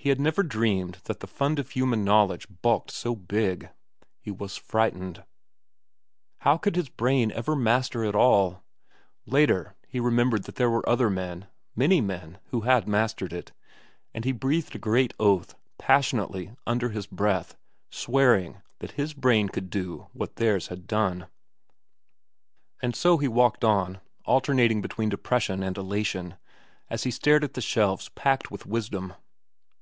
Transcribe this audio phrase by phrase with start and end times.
[0.00, 3.68] He had never dreamed that the fund of human knowledge bulked so big.
[4.20, 5.24] He was frightened.
[6.42, 8.62] How could his brain ever master it all?
[9.26, 13.50] Later, he remembered that there were other men, many men, who had mastered it;
[14.14, 17.56] and he breathed a great oath, passionately, under his breath,
[17.90, 21.26] swearing that his brain could do what theirs had done.
[22.80, 26.36] And so he wandered on, alternating between depression and elation
[26.88, 29.14] as he stared at the shelves packed with wisdom.